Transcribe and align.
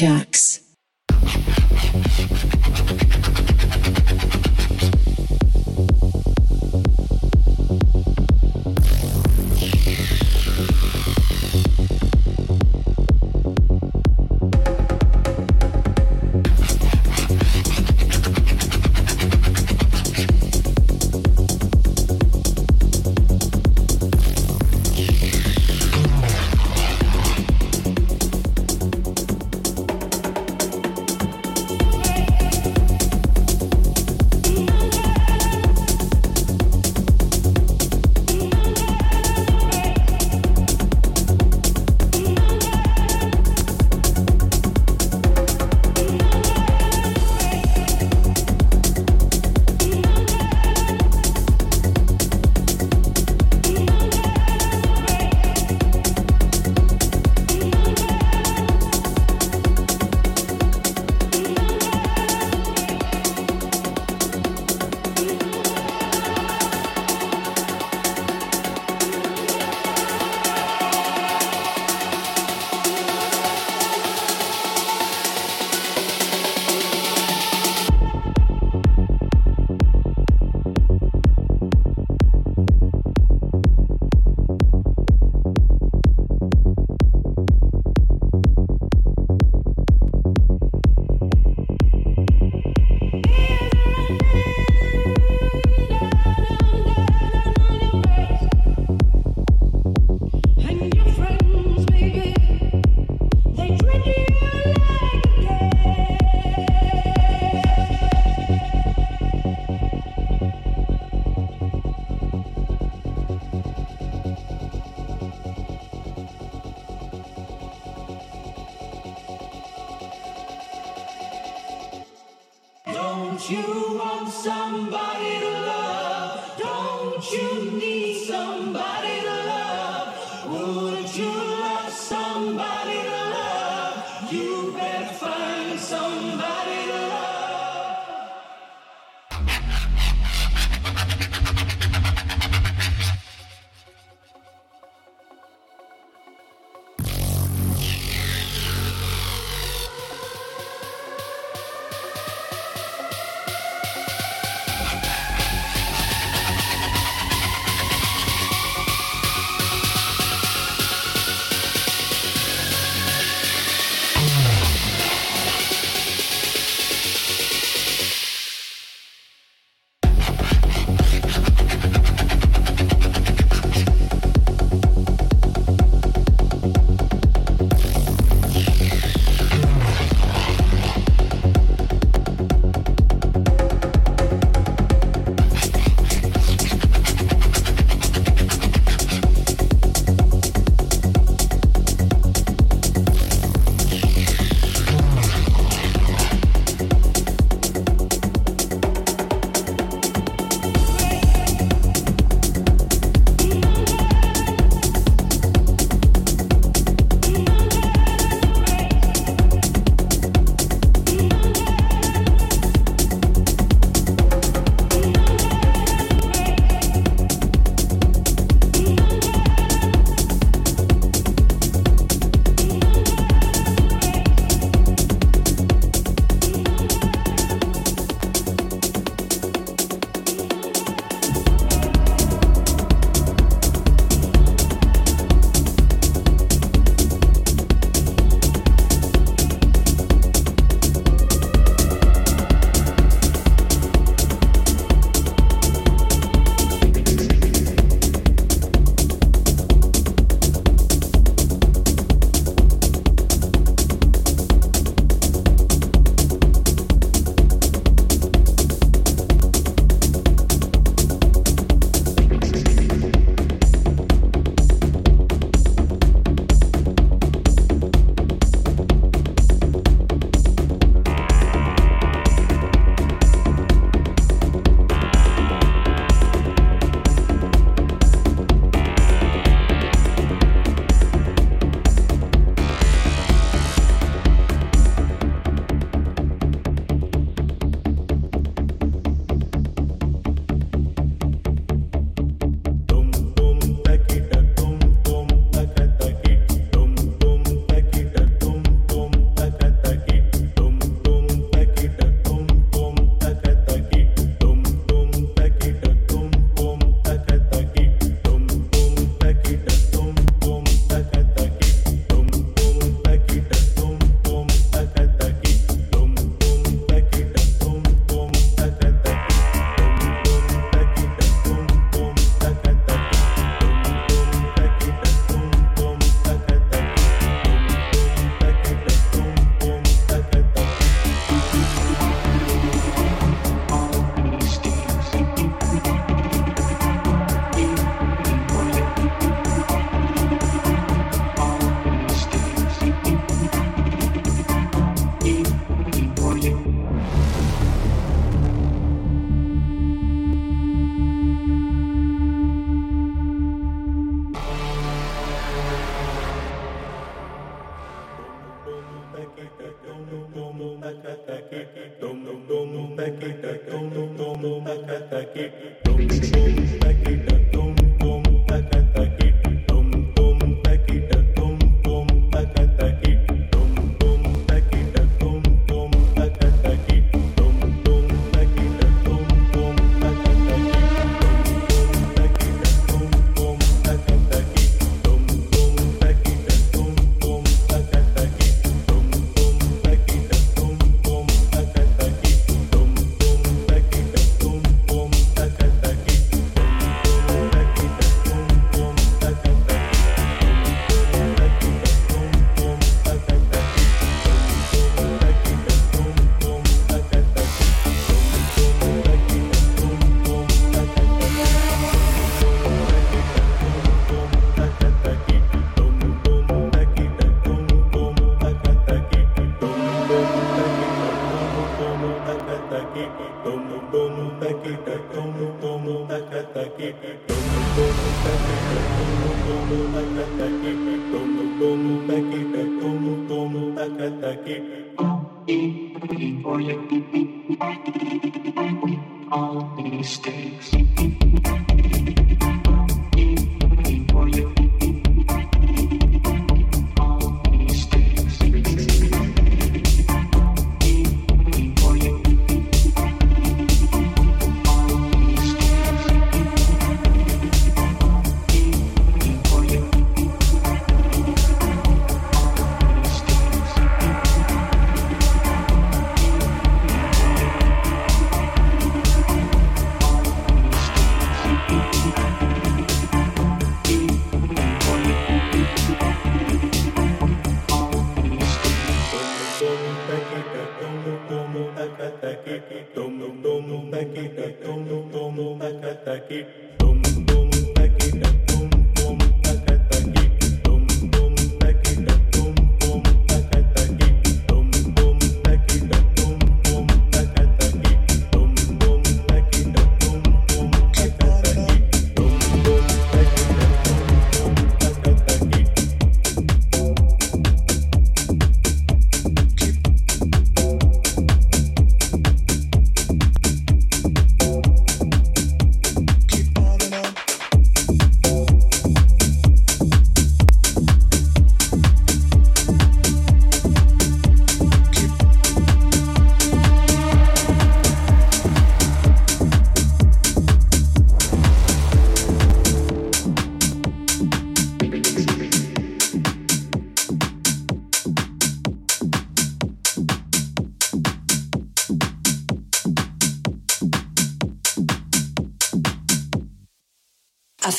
Dave 0.00 0.29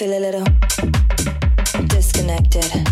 feel 0.02 0.18
a 0.18 0.20
little 0.20 0.44
disconnected. 1.90 2.91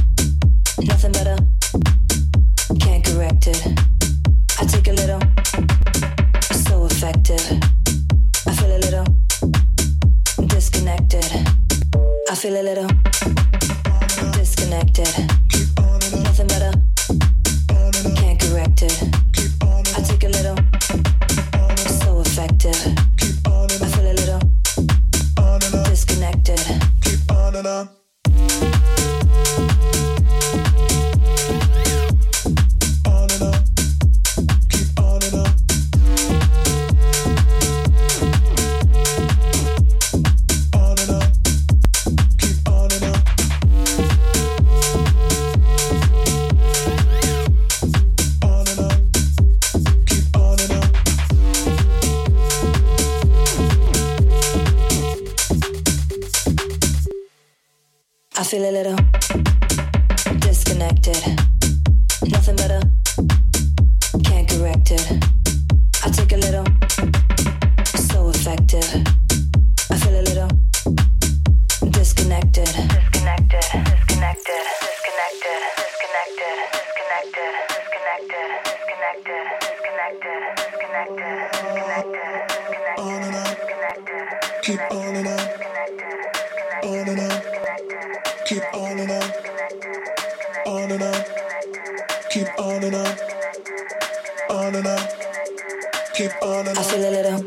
Keep 96.20 96.36
on 96.42 96.68
and 96.68 96.78
on. 96.78 96.78
I 96.78 96.84
feel 96.84 97.00
a 97.00 97.12
little 97.12 97.40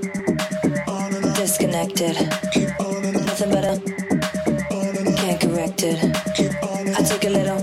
on 0.88 1.14
and 1.14 1.26
on. 1.26 1.34
disconnected. 1.34 2.16
Keep 2.52 2.80
on 2.80 3.04
and 3.04 3.16
on. 3.18 3.26
Nothing. 3.26 3.52
On 3.52 4.96
and 4.96 5.08
on. 5.08 5.14
Can't 5.14 5.38
correct 5.42 5.82
it. 5.82 5.98
Keep 6.34 6.62
on 6.62 6.86
and 6.86 6.96
on. 6.96 7.04
I 7.04 7.06
take 7.06 7.24
a 7.24 7.28
little. 7.28 7.58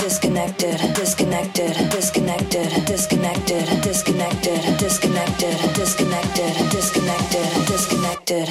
Disconnected. 0.00 0.78
Disconnected. 0.94 1.74
disconnected, 1.90 2.86
disconnected, 2.86 3.82
disconnected, 3.82 4.78
disconnected, 4.78 5.74
disconnected, 5.74 6.70
disconnected, 6.70 7.66
disconnected. 7.66 8.48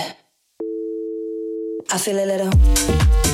I 1.92 1.98
feel 1.98 2.20
a 2.20 2.26
little. 2.26 3.33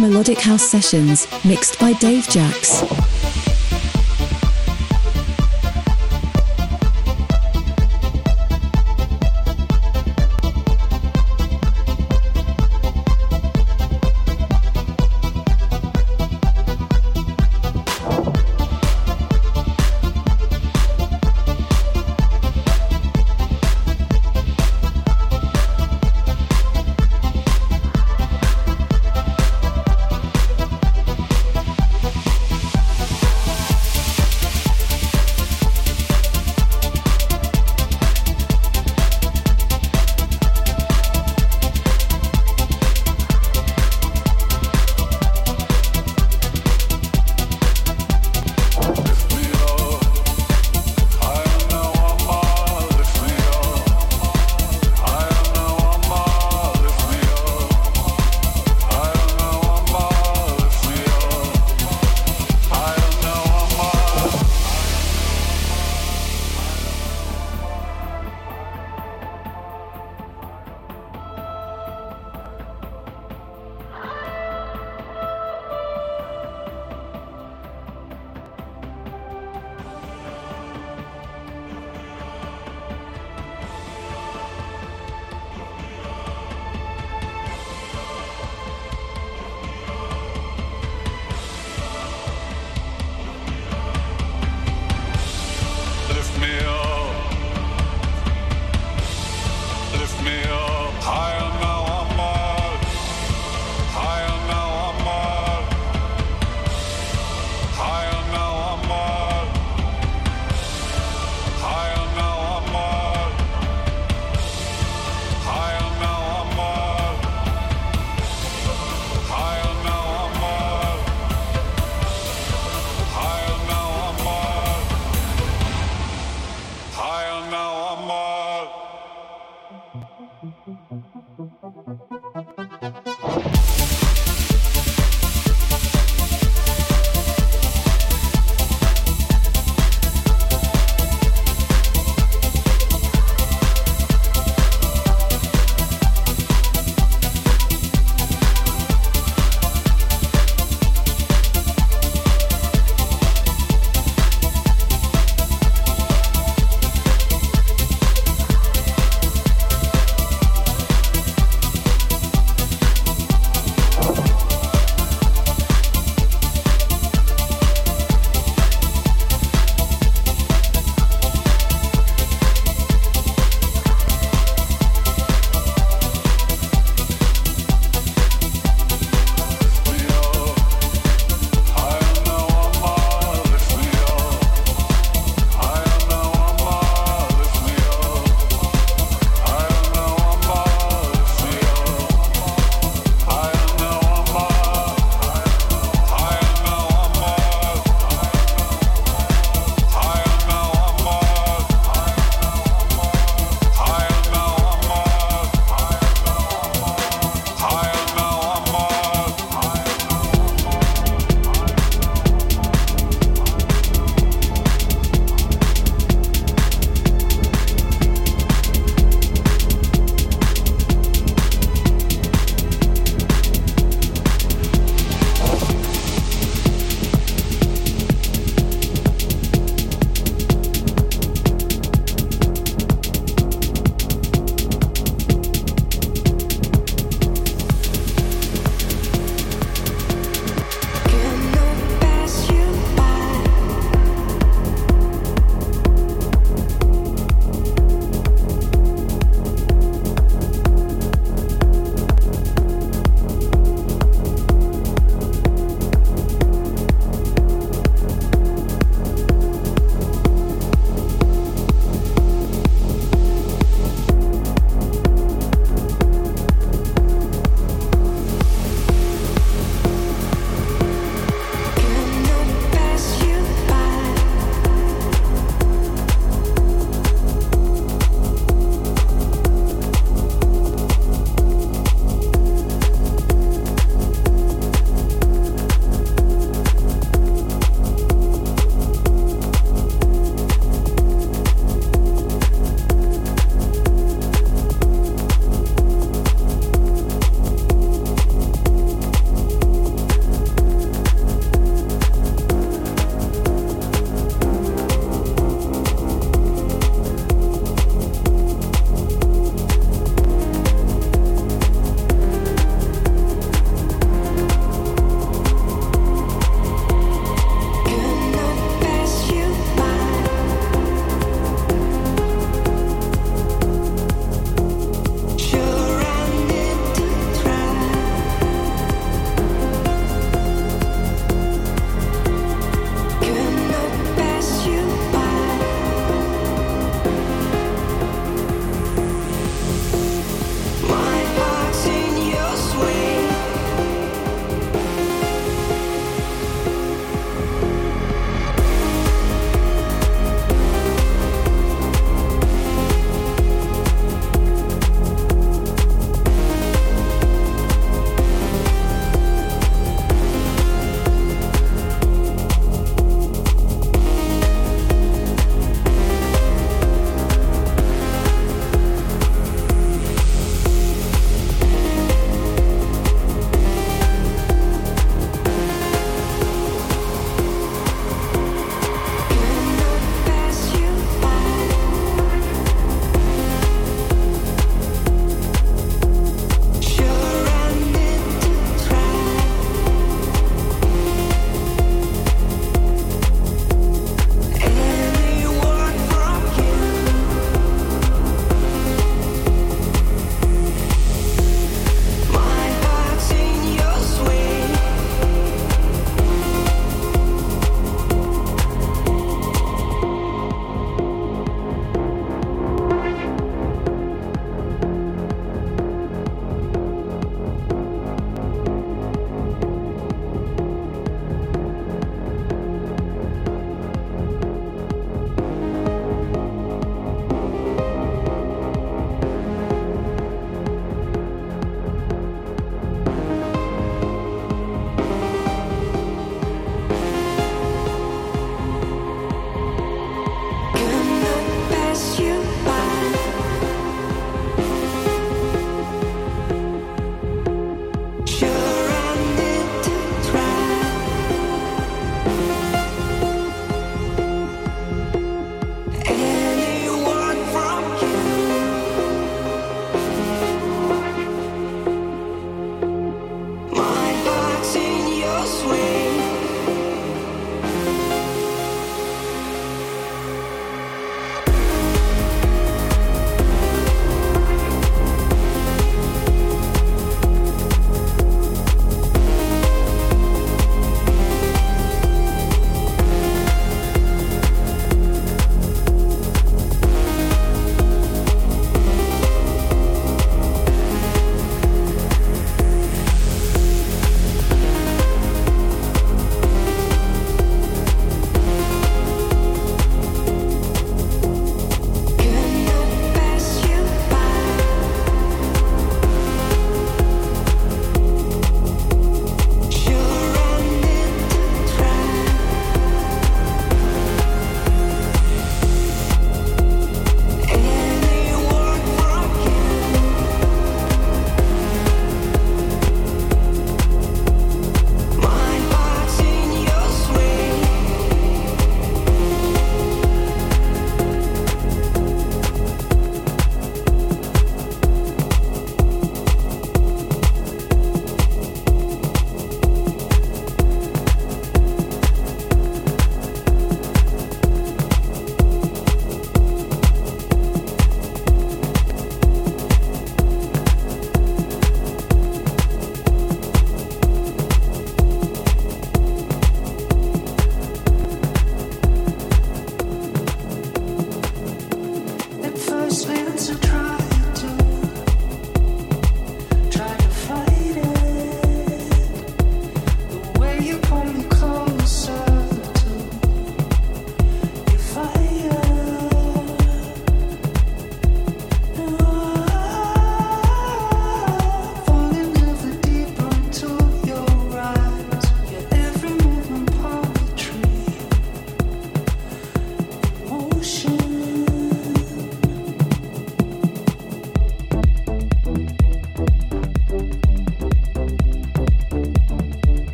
Melodic 0.00 0.38
House 0.38 0.62
Sessions, 0.62 1.28
mixed 1.44 1.78
by 1.78 1.92
Dave 1.92 2.26
Jacks. 2.26 2.99